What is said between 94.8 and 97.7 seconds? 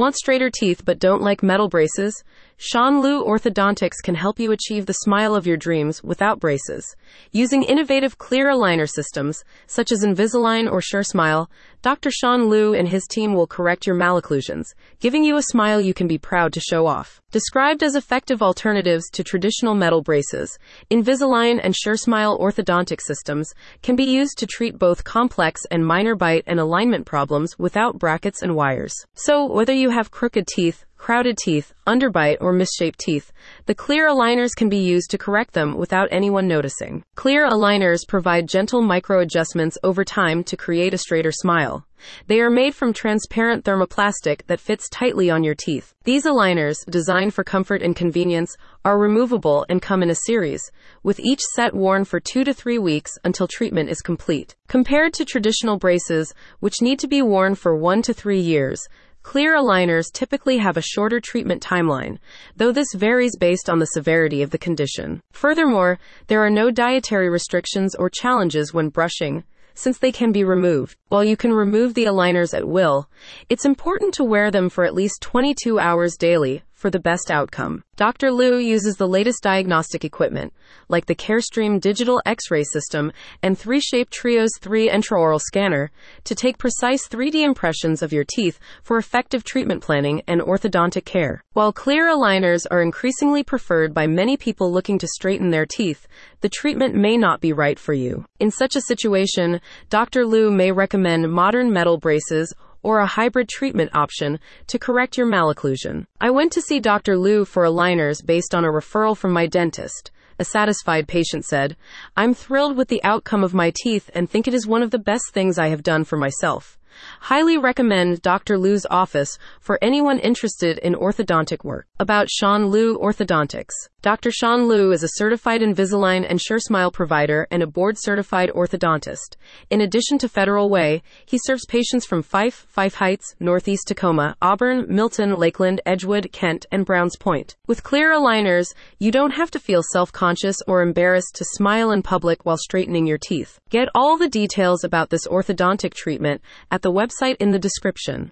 to straighten their teeth, the treatment may not be